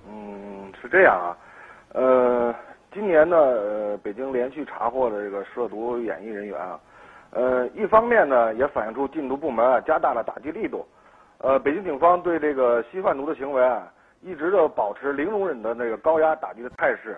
[0.10, 1.38] 嗯，是这样啊。
[1.94, 2.54] 呃，
[2.94, 6.78] 今年呢，呃，北京连续查获了这个涉毒演艺人员啊。
[7.32, 10.86] 呃，一方面呢，也反映出禁毒部门啊加大了打击力度。
[11.38, 13.90] 呃，北京警方对这个吸贩毒的行为啊。
[14.26, 17.16] 一直都保持零容忍的那个高压打击的态势，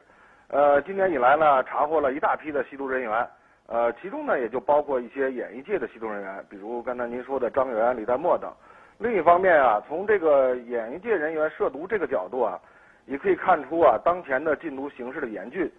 [0.50, 3.28] 呃，今年以来呢，查获了一大批的吸毒人员，
[3.68, 8.52] 呃，其中呢也就包括一些演艺界的吸毒人员，比如刚才您说的张元、李代沫等。
[8.98, 12.60] 另一方面啊，从这个演艺界人员涉毒这个角度啊，
[13.06, 15.72] 也可以看出啊，当前的禁毒形势的严峻。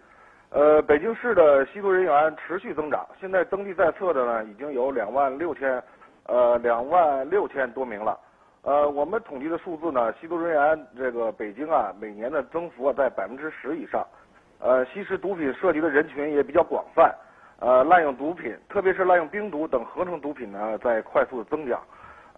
[0.49, 5.79] 呃，北京市的吸毒人员持续增长，现在登记在册的呢已经有两万六千，
[6.25, 8.17] 呃，两万六千多名了。
[8.61, 14.05] 呃，我们统计的数字呢，吸毒人员这个北京啊，每年的增幅啊在百分之十以上。
[14.59, 17.15] 呃，吸食毒品涉及的人群也比较广泛，
[17.59, 21.81] 呃，滥用毒品，特别是滥用冰毒等合成毒品呢，在快速的增长。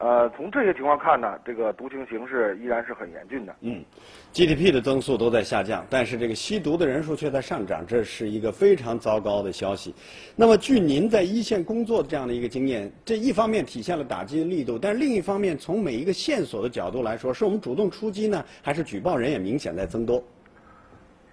[0.01, 3.55] 呃，从这些情况看呢，这个毒情形势依然是很严峻的。
[3.61, 3.85] 嗯
[4.33, 9.93] ，GDP 的增速都在下降，但是这个吸毒的人数却在上涨，这是一个非常糟糕的消息。
[10.35, 20.23] 那么，据您在一线工作的这样的一个经验，这一方面体现了打击的力度，但另一方面，从每一个线索的角度来说，是我们主动出击呢，还是举报人也明显在增多？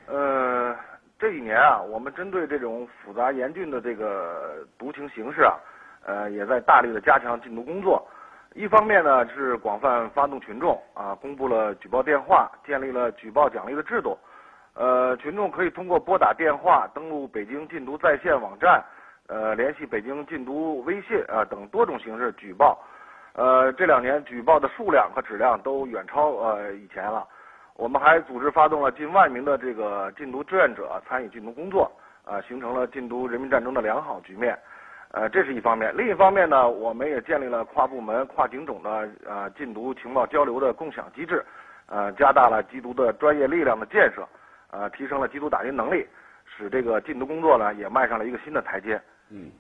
[0.09, 0.77] 呃，
[1.19, 5.57] 这几年啊，我们针对这种复杂严峻的这个毒情形势啊，
[6.05, 8.07] 呃，也在大力的加强禁毒工作。
[8.55, 14.19] 一方面呢是广泛发动群众啊，公布了举报电话，建立了举报奖励的制度。
[14.75, 18.83] 呃，群众可以通过拨打电话、登录北京禁毒在线网站、
[19.27, 22.79] 呃联系北京禁毒微信啊等多种形式举报。
[23.35, 27.27] 呃，这两年举报的数量和质量都远超呃以前了。
[27.77, 31.91] 我们还组织发动了近万名的这个禁毒志愿者参与禁毒工作，
[32.25, 34.59] 啊，形成了禁毒人民战争的良好局面。
[35.13, 35.95] 呃，这是一方面。
[35.97, 41.45] 另一方面呢，我们也建立了跨部门、跨警种的呃禁毒情报交流的共享机制，
[41.87, 44.29] 呃，加大了缉毒的专业力量的建设，
[44.71, 46.07] 呃，提升了缉毒打击能力，
[46.45, 49.01] 使这个禁毒工作呢也迈上了一个新的台阶。
[49.31, 49.51] 嗯。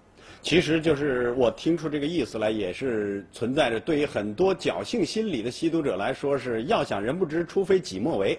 [0.43, 8.39] 其实就是我听出这个意思来，也是存在着对于很多侥幸心理的吸毒者来说，是要想人不知，除非己莫为。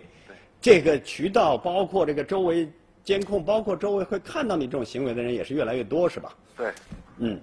[0.62, 2.70] 这个渠道包括这个周围
[3.10, 6.32] 监控，包括周围会看到你这种行为的人也是越来越多，是吧？
[6.56, 6.72] 对。
[7.18, 7.42] 嗯。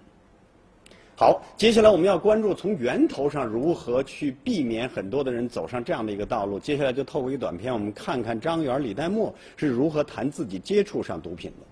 [1.17, 6.57] 好，接下来我们要关注从源头上如何去避免很多的人走上这样的一个道路。
[6.61, 11.67] 接下来就透过一个短片，我们看看张元、李代沫是如何谈自己接触上毒品的。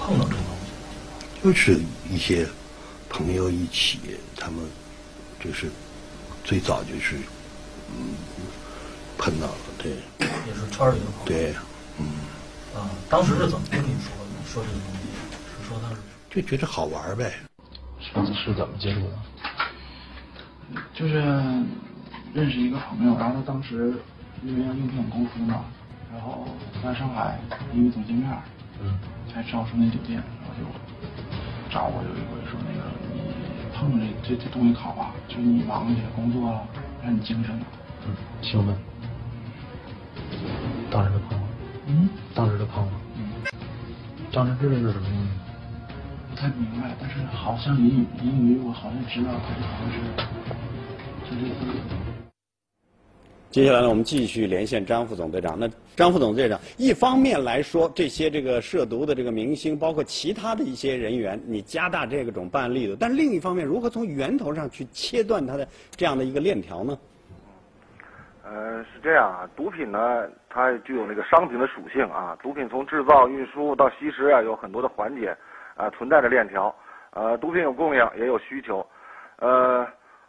[0.00, 0.40] 碰到这个。
[1.44, 1.78] 就是
[2.10, 2.46] 一些
[3.10, 3.98] 朋友一起，
[4.34, 4.60] 他们
[5.38, 5.68] 就是
[6.42, 7.16] 最早就是
[7.90, 8.16] 嗯
[9.18, 9.92] 碰到了，对。
[10.20, 11.26] 也是圈里的朋友。
[11.26, 11.54] 对，
[11.98, 12.06] 嗯。
[12.76, 14.26] 啊，当时是怎么跟你说的？
[14.44, 15.08] 说这个东西，
[15.62, 15.96] 是说他是
[16.30, 17.32] 就觉得好玩呗。
[18.00, 19.16] 是是怎么接触的？
[20.94, 21.14] 就是
[22.34, 23.94] 认识一个朋友，然后他当时
[24.42, 25.64] 因为要应聘公司嘛，
[26.12, 26.46] 然后
[26.82, 27.38] 在上海
[27.74, 28.30] 因为总见面，
[28.80, 28.98] 嗯，
[29.34, 30.64] 在招商那酒店，然后就。
[31.68, 36.62] 找我有一回说那个你碰着这这这东西好啊，就你忙一些工作了，
[37.02, 37.66] 让你精神了。
[38.06, 38.74] 嗯，兴奋。
[40.88, 41.35] 当时就碰了。
[41.86, 42.08] 嗯。
[42.34, 42.92] 当时就碰了。
[43.16, 43.22] 嗯。
[44.32, 45.28] 当时知道是什么东西？
[46.28, 49.98] 不太明白，但是好像隐隐隐约我好像知道它好像是
[51.30, 51.72] 就这个。
[53.50, 55.58] 接下来呢，我们继续连线张副总队长。
[55.58, 66.98] 那张副总队长，一方面来说，这些这个涉毒的这个明星，包括其他的一些人员，你加大这个种办案力度；但另一方面，如何从源头上去切断他的这样的一个链条呢？
[68.48, 72.36] 呃，是这样啊，毒品呢，它具有那个商品的属性啊。
[72.40, 75.36] 毒品从制造、运输到吸食啊，有很多的环节
[75.76, 76.74] 啊，存在着链条。
[77.10, 78.86] 呃，毒品有供应，也有需求。
[79.38, 79.86] 呃。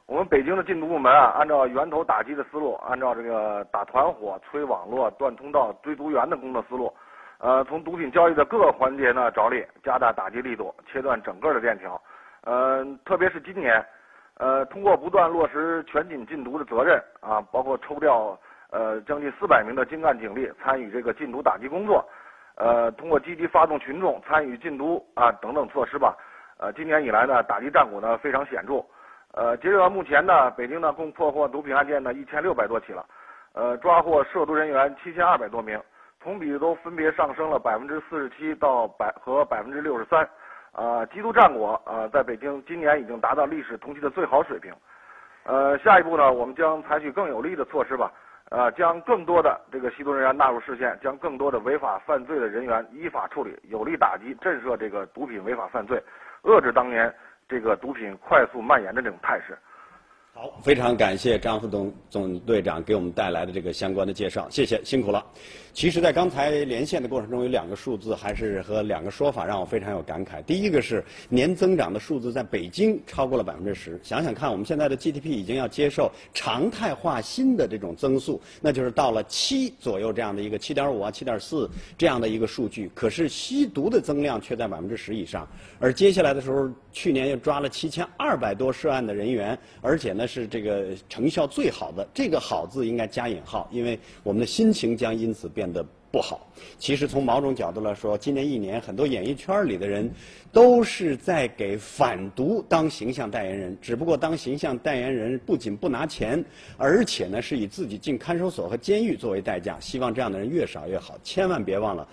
[0.10, 6.89] 我们北京的禁毒部门啊，按照源头打击的思路，按照这个打团伙、摧网络、断通道、追毒源的工作思路，
[7.39, 12.01] 呃，从毒品交易的各个环节呢着力，加大打击力度，切断整个的链条。
[12.45, 13.86] 呃，特别是今年，
[14.39, 18.38] 呃，通过不断落实全警禁毒的责任啊，包括抽调
[18.69, 22.08] 呃将近四百名的精干警力参与这个禁毒打击工作，
[22.56, 26.15] 呃，通过积极发动群众参与禁毒啊等等措施吧，
[26.60, 28.84] 呃，今年以来呢，打击战果呢非常显著。
[29.34, 33.06] 呃，截止到目前呢，北京呢共破获毒品案件呢一千六百多起了，
[33.54, 35.80] 呃，抓获涉毒人员七千二百多名，
[36.19, 40.28] 同比都分别上升了百分之四十七到百和百分之六十三，
[40.78, 44.72] 啊，缉毒战果啊，在北京今年已经达到历史同期的最好水平，
[45.44, 48.12] 呃，下一步呢，我们将采取更有力的措施吧，
[48.52, 56.00] 呃，将更多的这个吸毒人员纳入视线，将更多的违法犯罪的人员依法处理，有力打击震慑这个毒品违法犯罪，
[56.44, 57.12] 遏制当年。
[57.50, 59.58] 这个毒品快速蔓延的这种态势。
[60.39, 65.26] 好，非常感谢张副总总队长给我们带来的这个相关的介绍，谢谢，辛苦了。
[65.73, 70.43] 其实，在刚才连线的过程中，有两个数字还是和两个说法让我非常有感慨。
[70.43, 74.00] 第一个是年增长的数字在北京超过了百分之十。
[74.04, 82.91] 想想看，我们现在的 GDP 已经要接受常态化新的这种增速，那就是到了七左右这样的一个七点五啊、七点四这样的一个数据。
[82.93, 85.47] 可是吸毒的增量却在百分之十以上。
[85.80, 92.06] 而接下来的时候，去年又抓了七千二百多涉案的人员，而且呢是这个成效最好的。
[92.13, 95.72] 这个“好”字应该加引号，因为我们的心情将因此变。
[95.72, 96.48] 得不好。
[96.80, 100.10] 其实从某种角度来说，今年一年很多演艺圈里的人
[100.54, 103.78] 都是在给反毒当形象代言人。
[103.82, 106.44] 只不过当形象代言人不仅不拿钱，
[106.78, 109.78] 而且呢是以自己进看守所和监狱作为代价。
[109.82, 111.18] 希望这样的人越少越好。
[111.22, 112.08] 千万别忘了，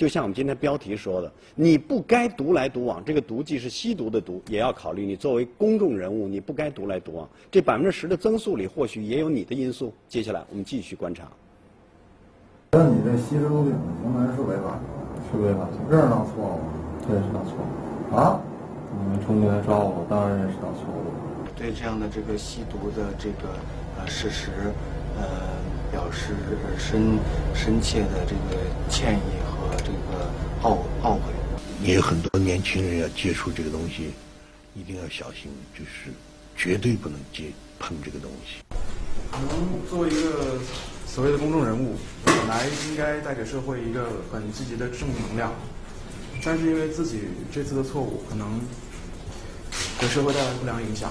[0.00, 3.04] 就像我们今天标题说的，你不该独来独往。
[3.04, 7.28] 这个毒既是吸毒的毒，也要考虑你作为公众人物，你不该独来独往。
[7.50, 9.92] 这百分之十的增速里，或许也有你的因素。
[10.08, 11.28] 接下来我们继续观察。
[12.70, 14.80] 那你这吸食毒品的行为是违法的，
[15.30, 16.60] 是违法的，认识到错误
[17.06, 18.16] 对，是到错误。
[18.16, 18.40] 啊？
[18.96, 21.12] 你们冲进来抓我，当然认识到错误。
[21.54, 23.52] 对这样的这个吸毒的这个
[23.98, 24.50] 呃事实，
[25.20, 25.28] 呃，
[25.92, 26.32] 表示
[26.78, 27.18] 深
[27.52, 28.56] 深切的这个
[28.88, 29.49] 歉意和
[29.80, 30.30] 这个
[30.62, 31.32] 懊懊悔。
[31.82, 34.12] 也有很多年轻人要接触这个东西，
[34.74, 36.12] 一定要小心，就是
[36.56, 37.44] 绝对不能接
[37.78, 38.62] 碰这个东西。
[39.30, 40.58] 可能作为一个。
[41.12, 45.52] 所谓的公众人物，本来应该带给社会一个很积极的正能量，
[46.44, 48.60] 但是因为自己这次的错误，可能
[49.98, 51.10] 给社会带来不良影响。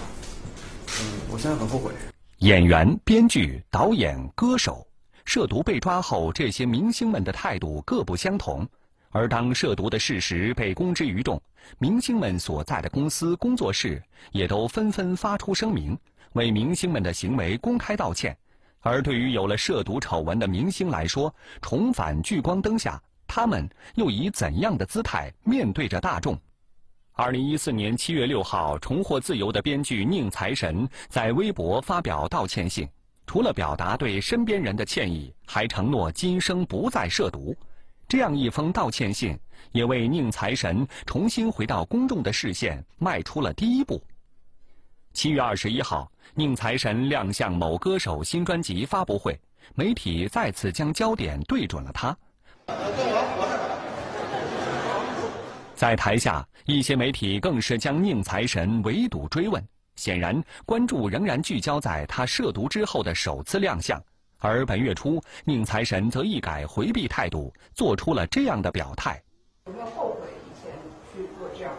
[0.88, 1.92] 嗯，我现在很后悔。
[2.38, 4.88] 演员、编剧、导演、歌手，
[5.30, 8.68] 涉毒被抓后，这些明星们的态度各不相同。
[9.12, 11.40] 而当涉毒的事实被公之于众，
[11.78, 15.96] 明星们所在的公司、工作室也都纷纷发出声明，
[16.34, 18.36] 为明星们的行为公开道歉。
[18.80, 26.36] 而对于有了涉毒丑闻的明星来说，重返聚光灯下，他们又以怎样的姿态面对着大众？
[27.14, 32.90] 二零一四年七月六号，重获自由的编剧宁财神在微博发表道歉信，
[33.30, 37.56] 除了表达对身边人的歉意，还承诺今生不再涉毒。
[38.08, 39.38] 这样一封道歉信，
[39.72, 44.04] 也为宁财神重新回到公众的视线迈出了第一步。
[45.14, 49.40] 七月二十一号，宁财神亮相某歌手新专辑发布会，
[49.76, 52.18] 媒体再次将焦点对准了他。
[55.76, 59.64] 在台下，一些媒体更是将宁财神围堵追问，
[60.00, 64.02] 显然关注仍然聚焦在他涉毒之后的首次亮相。
[64.38, 69.22] 而本月初，宁财神则一改回避态度，做出了这样的表态
[69.68, 70.72] ：“有没有后悔以前
[71.12, 71.74] 去做这样？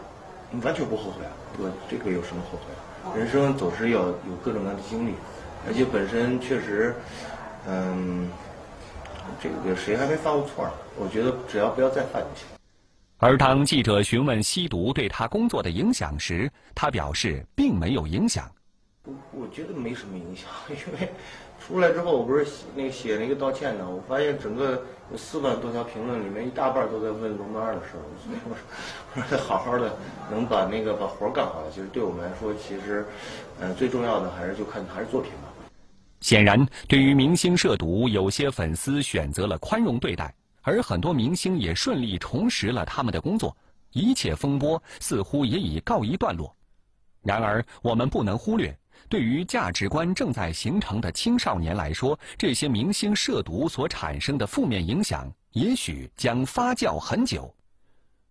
[0.61, 1.31] 完全不后悔啊！
[1.57, 2.65] 我这个有什么后悔
[3.03, 3.17] 啊？
[3.17, 5.15] 人生总是要有各种各样的经历，
[5.65, 6.93] 而且本身确实，
[7.67, 8.29] 嗯，
[9.41, 10.71] 这个谁还没犯过错呢？
[10.97, 12.45] 我觉得只要不要再犯就行。”
[13.23, 18.51] 而当记者询问吸毒对他工作的影响时，他表示并没有影响。
[19.05, 21.07] 我我觉得没什么影响，因为。
[21.63, 23.87] 出来之后，我不是写那个写了一个道歉呢。
[23.87, 28.01] 我发现整个有四万多条评论里面，一大半都在问龙丹二的事儿。
[28.25, 28.63] 所以我说，
[29.13, 29.95] 我说好好的
[30.31, 33.05] 能把那个把活干好，其实对我们来说，其实，
[33.59, 35.53] 嗯，最重要的还是就看还是作品吧。
[36.21, 43.55] 显然，对于明星涉毒，有些粉丝选择了宽容对待，而很多明星也顺利重拾了他们的工作，
[43.91, 46.55] 一切风波似乎也已告一段落。
[47.23, 48.75] 然而，我们不能忽略。
[49.09, 57.53] 对于价值观正在形成的青少年来说，这些明星涉毒所产生的负面影响，也许将发酵很久。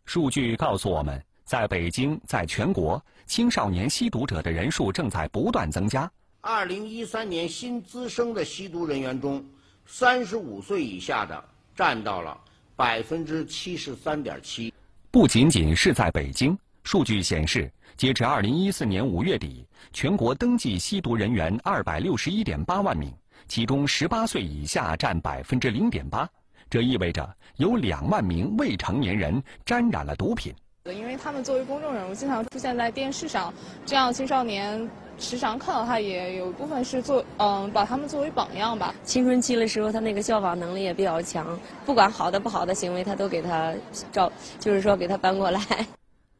[0.07, 6.11] 数据告诉我们，在北京，在全国，青少年吸毒者的人数正在不断增加。
[6.41, 9.45] 二零一三年新滋生的吸毒人员中，
[9.87, 11.45] 三十五岁以下的
[11.81, 12.39] 占到了
[12.77, 14.71] 百分之七十三点七。
[15.11, 17.73] 不仅仅是在北京，数据显示。
[17.97, 23.11] 截至二零一四年五月底，全国登记吸毒人员二百六十一点八万名，
[23.49, 26.29] 其中十八岁以下占百分之零点八。
[26.69, 30.55] 这意味着有两万名未成年人沾染了毒品。
[30.85, 33.53] 因为他们作为公众人物，经常出现在电视上，
[33.87, 34.87] 这样青少年
[35.21, 38.95] 时常看到他，也有一部分是做嗯，把他们作为榜样吧。
[39.05, 43.75] 青春期的时候，他那个效仿能力也比较强，不管好的不好的行为，他都给他
[44.11, 45.61] 照， 就是说给他搬过来。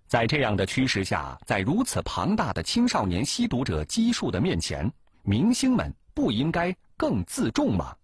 [0.09, 4.91] 在这样的趋势下，在如此庞大的青少年吸毒者基数的面前，
[5.23, 7.95] 明星们不应该更自重吗？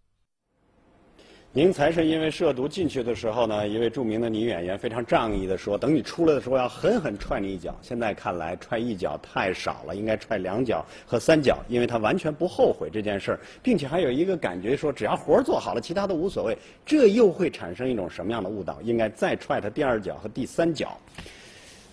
[1.56, 16.54] 宁财神因为涉毒进去的时候呢，一位著名的女演员非常仗义的说：“等你出来的时候，要狠狠踹你一脚。”现在看来，踹一脚太少了，应该踹两脚和三脚，因为他完全不后悔这件事儿，并且还有一个感觉说，只要活儿做好了，其他都无所谓。
[16.84, 18.78] 这又会产生一种什么样的误导？
[18.82, 20.94] 应该再踹他第二脚和第三脚。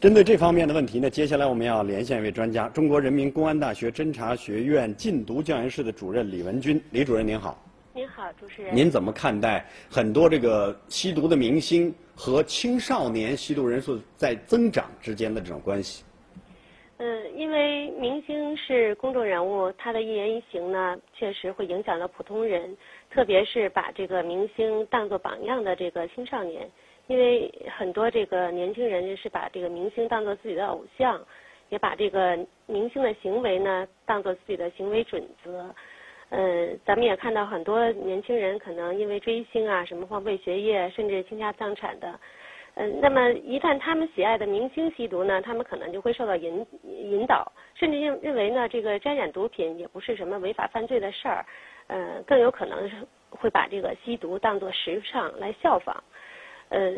[0.02, 6.82] 针对这方面的问题呢，接下来我们要连线一位专家，中国人民公安大学侦查学院禁毒教研室的主任李文军。
[6.92, 7.63] 李主任您好。
[7.96, 8.76] 您好，主持人。
[8.76, 16.04] 您怎么看待很多这个吸毒的明星和青少年吸毒人数在增长之间的这种关系？
[16.98, 22.76] 嗯，因为明星是公众人物，他的一言一行呢，确实会影响到普通人，
[23.12, 26.68] 特别是把这个明星当作榜样的这个青少年。
[27.06, 31.24] 因为很多这个年轻人是把这个明星当做自己的偶像，
[31.70, 35.70] 也把这个明星的行为呢当做自己的行为准则。
[36.36, 42.20] 嗯，咱们也看到很多年轻人可能因为追星啊，什么荒废学业，甚至倾家荡产的。
[42.74, 51.46] 嗯，那么一旦他们喜爱的明星吸毒呢，他们可能就会受到引引导，甚至认认为呢，这个沾染毒品也不是什么违法犯罪的事儿。
[51.86, 52.96] 嗯，更有可能是
[53.30, 56.04] 会把这个吸毒当做时尚来效仿。
[56.70, 56.94] 呃，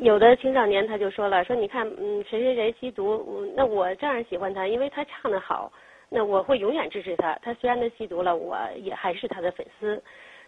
[0.00, 5.70] 有的青少年他就说了，说你看，嗯，谁谁谁吸毒，那我这样喜欢他，因为他唱的好，
[6.08, 7.38] 那我会永远支持他。
[7.42, 10.02] 他虽然他吸毒了，我也还是他的粉丝。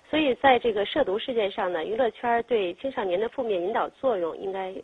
[0.09, 4.75] 所以在这个涉毒事件上呢，娱乐圈对青少年的负面引导作用应该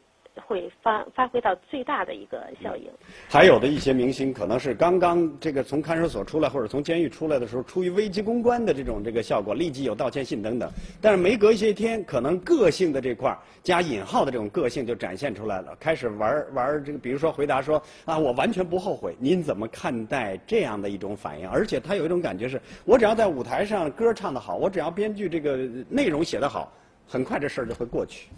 [0.46, 2.90] 会发发挥到最大的一个效应。
[3.28, 10.70] 还有的一些明星可能是刚刚这个从看守所出来或者从监狱出来的时候，出于危机公关的这种这个效果，立即有道歉信等等。
[11.00, 19.16] 但是没隔一些天，可能个性的这块儿加引号的这种个性就展现出来了，开始玩玩这个，比如说回答说啊，我完全不后悔。
[19.18, 21.48] 您怎么看待这样的一种反应？
[21.48, 25.56] 而且他有一种感觉是，我只要在舞台上歌唱得好，我只要编剧这个
[25.88, 26.72] 内容写得好，
[27.06, 28.28] 很快这事儿就会过去。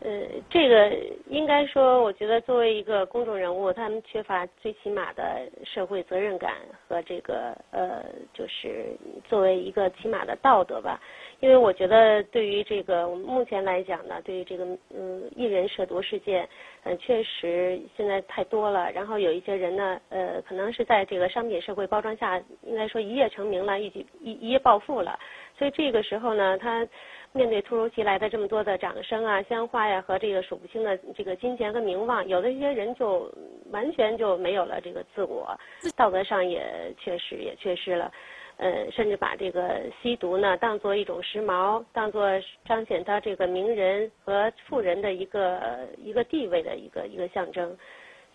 [0.00, 0.10] 呃，
[0.48, 0.92] 这个
[1.28, 6.54] 应该说，我觉得作为一个公众人物，他们缺乏最起码的社会责任感
[6.86, 8.96] 和这个呃，就是
[9.28, 11.00] 作为一个起码的道德吧。
[11.40, 14.64] 因为我觉得，对于这个我们目前来讲呢，对于这个
[14.94, 16.48] 嗯艺人涉毒事件，
[16.84, 18.90] 嗯，确实现在太多了。
[18.92, 25.18] 然后有一些人呢，呃，可能是在这个商品社会包装下，应该说一夜成名了，一举一一夜暴富了。
[25.56, 26.86] 所以这个时候呢，他。
[27.34, 33.30] 面对突如其来的这么多的掌声啊、鲜花呀和这个数不清的这个金钱和名望，有的一些人就
[33.70, 35.54] 完全就没有了这个自我，
[35.94, 36.64] 道德上也
[36.96, 38.10] 缺失，也缺失了，
[38.58, 42.28] 呃，甚至把这个吸毒呢当做一种时髦，当做
[42.66, 47.76] 彰显他这个名人和富人的一个一个地位的一个一个象征。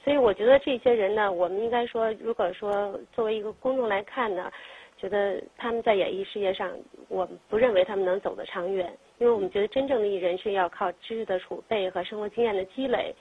[0.03, 4.51] 所以我觉得这些人呢，我们应该说，如果说作为一个公众来看呢。
[4.95, 6.71] 觉得他们在演艺事业上，
[7.09, 13.13] 我们不认为他们能走得长远，因为我们觉得真正的艺人是要靠知识的储备和生活经验的积累。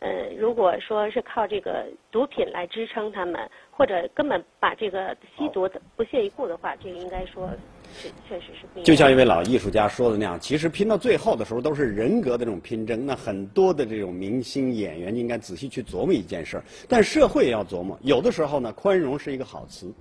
[0.00, 3.38] 呃，如果说是靠这个毒品来支撑他们，
[3.70, 7.48] 或者根本把这个吸毒的不屑一顾的话，这个应该说
[7.92, 8.08] 是。
[8.26, 13.04] 确实是，就像一位老艺术家说的那样，其实拼到最后的时候都是人格的这种拼争。
[13.04, 17.98] 那很多的这种明星演员应该仔细去琢磨一件事儿，但社会也要琢磨。
[18.00, 19.92] 有的时候呢，宽容是一个好词，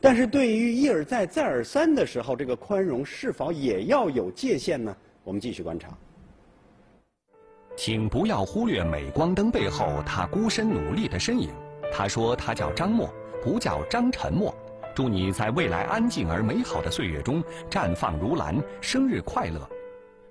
[0.00, 4.96] 但是对于一而再、再而三的时候，这个宽容是否也要有界限呢？
[5.22, 5.96] 我们继续观察。
[7.76, 11.50] 请不要忽略镁光灯背后他孤身努力的身影。
[11.92, 13.12] 他说他叫张默，
[13.42, 14.54] 不叫张沉默。
[14.94, 19.68] 祝你在未来安静而美好的岁月中绽放如兰，生日快乐！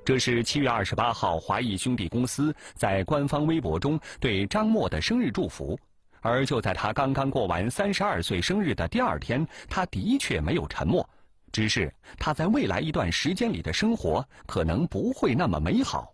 [0.06, 5.78] 这是七月二十八号华谊兄弟公司在官方微博中对张默的生日祝福。
[6.22, 11.06] 而就在他刚刚过完三十二岁生日的第二天，他的确没有沉默，
[11.52, 16.13] 只是他在未来一段时间里的生活可能不会那么美好。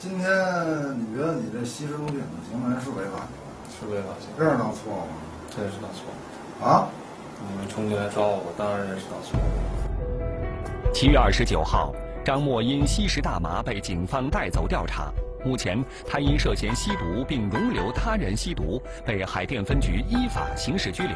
[0.00, 0.26] 今天
[0.98, 3.52] 你觉得你这吸食毒品的行为是违法的吗？
[3.68, 4.42] 是违法行为。
[4.42, 5.12] 认识到错误吗？
[5.58, 6.64] 认识到错误。
[6.64, 6.88] 啊？
[7.46, 10.94] 你们冲进来抓我，我当然认识到错误。
[10.94, 11.94] 七月二十九号，
[12.24, 15.12] 张默因吸食大麻被警方带走调查。
[15.44, 21.14] 目前，他因涉嫌吸毒并容留他人吸毒，被海淀分局依法刑事拘留。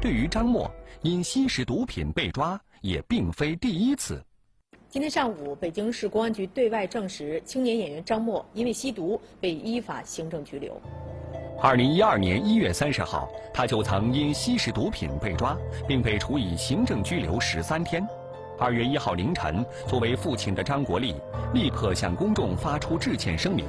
[0.00, 0.70] 对于张默
[1.02, 4.22] 因吸食毒品被抓，也并非第一次。
[4.92, 10.76] 今天上午，北京市公安局对外证实，青年演员张默因为吸毒被依法行政拘留。
[11.62, 18.04] 二零一二年一月三十号，他就曾因吸食毒品被抓，并被处以行政拘留十三天。
[18.58, 21.14] 二月一号凌晨，作为父亲的张国立
[21.54, 23.64] 立刻向公众发出致歉声明：“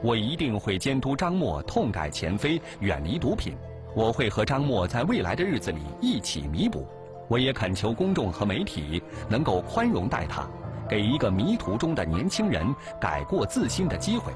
[0.00, 3.56] 我一定会监督张默痛改前非，远离毒品。
[3.92, 6.86] 我会和张默在未来的日子里一起弥补。
[7.26, 10.48] 我也恳求公众和媒体能够宽容待他，
[10.90, 14.32] 给一个迷途中的年轻人改过自新的机会。”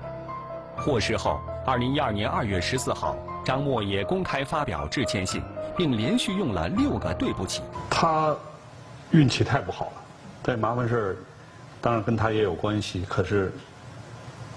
[0.76, 5.40] 获释后，二零一二年二月十四号，张默也公开发表致歉信，
[5.76, 7.62] 并连续用了六个对不起。
[7.88, 8.34] 他
[9.12, 9.92] 运气太不好了，
[10.42, 11.16] 这麻烦事儿
[11.80, 13.04] 当然跟他也有关系。
[13.08, 13.52] 可是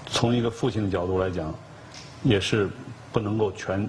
[0.06, 1.54] 从一个父亲的角度来讲，
[2.24, 2.68] 也是
[3.12, 3.88] 不能够全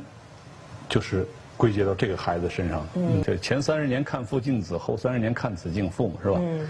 [0.88, 2.86] 就是归结到这个孩子身上。
[2.94, 6.38] 嗯，这前三十年看父敬子，后三十年看子敬父嘛，是吧？
[6.40, 6.68] 嗯。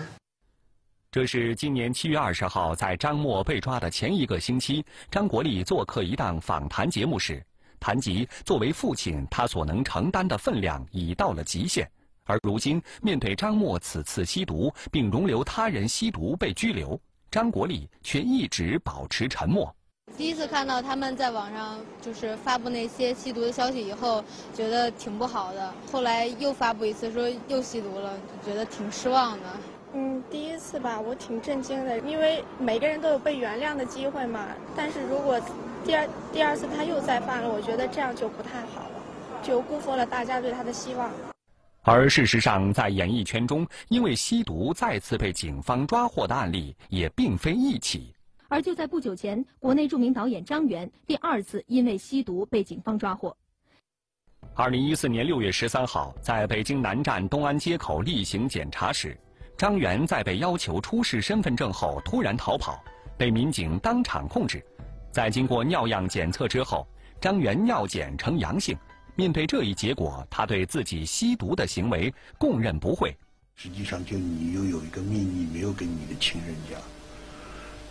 [1.12, 7.44] 这是今年七月二十号，在张默被抓的前一个星期，张国立做客一档访谈节目时，
[7.80, 11.90] 谈及作为父亲他所能承担的分量已到了极限，
[12.26, 17.02] 而如今面对张默此次吸毒并容留他人吸毒被拘留，
[17.32, 19.76] 张国立却一直保持沉默。
[20.16, 25.74] 第一次看到他们在网上就是发布那些吸毒的消息以后，觉得挺不好的。
[25.92, 29.46] 后来又发布一次说又吸毒了，就觉得挺失望的。
[29.94, 34.48] 嗯，第一次吧，我挺震惊的，因为每个人都有被原谅的机会嘛。
[34.76, 35.40] 但是如果
[35.84, 39.02] 第二第二次他又再犯了，我觉得这样就不太好了，
[39.42, 41.12] 就辜负了大家对他的希望。
[41.82, 48.14] 而事实上，在演艺圈中，因为吸毒再次被警方抓获的案例也并非一起。
[48.48, 53.36] 而就在不久前，国内著名导演张元第二次因为吸毒被警方抓获。
[54.54, 59.18] 二零一四年六月十三号，在北京南站东安街口例行检查时。
[59.60, 62.82] 张元在被要求出示身份证后突然逃跑，
[63.18, 64.64] 被民警当场控制。
[65.12, 66.88] 在经过尿样检测之后，
[67.20, 68.78] 张元尿检呈阳性。
[69.16, 73.14] 面对这一结果，他对自己吸毒的行为供认不讳。
[73.56, 76.80] 实际上，就你又有一个秘密没有跟你的亲人讲，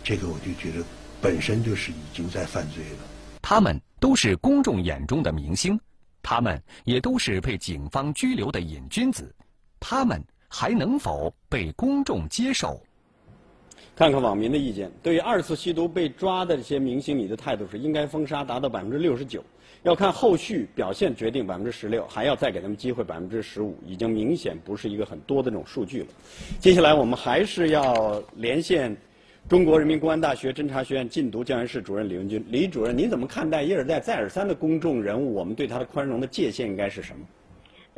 [0.03, 0.83] 这个我就觉得
[1.21, 2.97] 本身就是已经在犯罪了。
[3.43, 5.79] 他们都是公众眼中的明星，
[6.23, 9.31] 他们也都是被警方拘留的瘾君子，
[9.79, 12.81] 他们还能否被公众接受？
[13.95, 19.43] 看看网民的意见，对于二次吸毒被抓的这些明星，你的态度是应该封杀，达到百分之六十九。
[19.83, 26.07] 要看后续表现决定百分之十六，还要再给他们机会百分之十五，已经明显不是一个很多的这种数据了。
[26.59, 28.95] 接下来我们还是要连线
[29.47, 32.43] 中国人民公安大学侦查学院禁毒教研室主任李文军。
[32.49, 35.33] 李主任，您怎么看待一而再、再而三的公众人物？
[35.33, 37.25] 我们对他的宽容的界限应该是什么？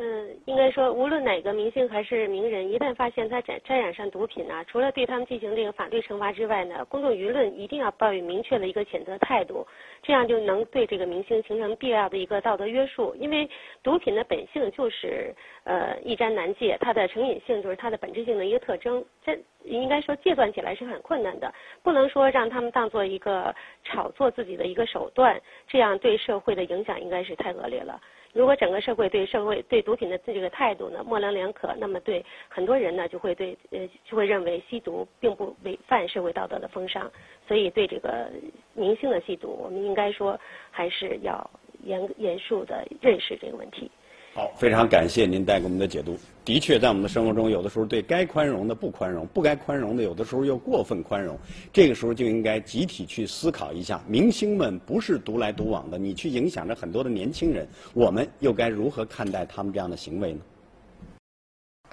[0.03, 9.63] 嗯，应该说，无论哪个明星还是名人，一旦发现他沾沾染上毒品呢，除了对他们进行这个法律惩罚之外呢，公众舆论一定要抱有明确的一个谴责态度，
[10.01, 13.15] 这样就能对这个明星形成必要的一个道德约束。
[13.19, 13.47] 因为
[13.83, 15.31] 毒品的本性就是
[15.65, 19.05] 呃一沾难戒，它的成瘾性就是它的本质性的一个特征。
[19.23, 28.01] 这应该说戒断起来是很困难的，不能说让他们当做一个炒作自己的一个手段，这样对社会的影响应该是太恶劣了。
[28.33, 37.11] 如果整个社会对社会对毒品的这个态度呢模棱两可，那么对很多人呢就会对呃就会认为吸毒并不违反社会道德的风尚，
[37.47, 38.31] 所以对这个
[38.73, 41.49] 明星的吸毒，我们应该说还是要
[41.83, 43.91] 严严肃的认识这个问题。
[44.33, 46.17] 好，非常感谢您带给我们的解读。
[46.45, 51.37] 的确，在我们的生活中，有的时候对该宽容的不宽容，不该宽容的有的时候又过分宽容。
[51.73, 60.39] 这个时候就应该集体去思考一下：明星们不是独来独往的，你去影响着很多的年轻人，我们又该如何看待他们这样的行为呢？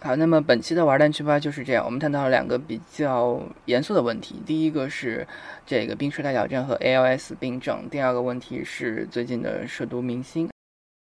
[0.01, 1.85] 好，那么本期的玩蛋趣吧就是这样。
[1.85, 5.27] 我们探讨了两个比较严肃的问题，第一个是
[5.67, 10.49] 这个冰室大小症和 ALS 病症，第二个问题是最近的涉毒明星。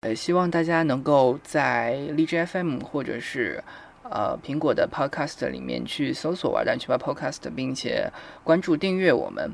[0.02, 3.62] 呃，希望大家能够在荔枝 FM 或者是
[4.04, 8.08] 呃苹果的 Podcast 里面去搜索“玩蛋去吧 Podcast”，并且
[8.44, 9.50] 关注订阅我们。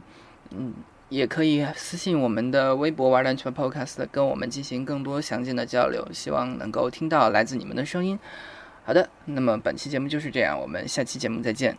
[0.50, 0.74] 嗯，
[1.08, 6.06] 也可以私信我们的微博“玩蛋去吧 Podcast”，跟我们进行更多详尽的交流。
[6.12, 8.18] 希望能够听到来自你们的声音。
[8.84, 11.78] 好的，那么本期节目就是这样，我们下期节目再见。